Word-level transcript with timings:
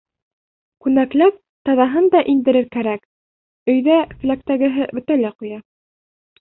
Күнәкләп 0.85 1.37
таҙаһын 1.69 2.09
да 2.15 2.23
индерер 2.35 2.67
кәрәк, 2.77 3.07
өйҙә 3.75 4.01
феләктәгеһе 4.25 4.93
бөтә 4.99 5.21
лә 5.27 5.37
ҡуя. 5.41 5.63